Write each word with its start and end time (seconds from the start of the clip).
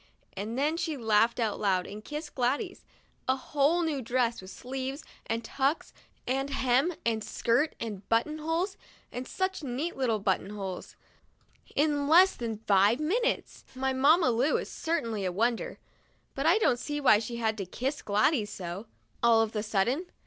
And 0.33 0.57
then 0.57 0.77
she 0.77 0.97
laughed 0.97 1.39
out 1.39 1.59
loud 1.59 1.85
and 1.85 2.03
kissed 2.03 2.33
Gladys. 2.33 2.83
A 3.27 3.35
whole 3.35 3.83
new 3.83 4.01
dress, 4.01 4.41
with 4.41 4.49
sleeves, 4.49 5.03
and 5.27 5.43
tucks, 5.45 5.93
and 6.25 6.49
hem, 6.49 6.95
and 7.05 7.23
skirt, 7.23 7.75
and 7.79 8.09
buttonholes— 8.09 8.77
and 9.11 9.27
such 9.27 9.61
neat 9.61 9.95
little 9.95 10.17
buttonholes— 10.17 10.95
in 11.75 12.07
less 12.07 12.35
than 12.35 12.57
five 12.65 12.99
minutes! 12.99 13.63
My 13.75 13.93
Mamma 13.93 14.31
Lu 14.31 14.57
is 14.57 14.71
certainly 14.71 15.23
a 15.23 15.31
wonder; 15.31 15.77
but 16.33 16.47
I 16.47 16.57
don't 16.57 16.79
see 16.79 16.99
why 16.99 17.19
she 17.19 17.35
had 17.35 17.55
to 17.59 17.65
kiss 17.67 18.01
Gladys 18.01 18.49
so, 18.49 18.87
all 19.21 19.41
of 19.43 19.55
a 19.55 19.61
sudden. 19.61 20.07